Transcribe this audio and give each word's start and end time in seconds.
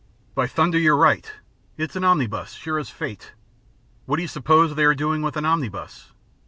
"By 0.33 0.47
thunder, 0.47 0.79
you're 0.79 0.97
right. 0.97 1.31
It's 1.77 1.95
an 1.95 2.03
omnibus, 2.03 2.53
sure 2.53 2.79
as 2.79 2.89
fate. 2.89 3.33
What 4.07 4.15
do 4.15 4.23
you 4.23 4.27
suppose 4.27 4.73
they 4.73 4.85
are 4.85 4.95
doing 4.95 5.21
with 5.21 5.37
an 5.37 5.45
omnibus? 5.45 6.11